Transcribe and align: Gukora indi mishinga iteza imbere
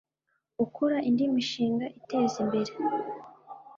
Gukora 0.59 0.95
indi 1.09 1.23
mishinga 1.33 1.85
iteza 1.99 2.35
imbere 2.43 2.71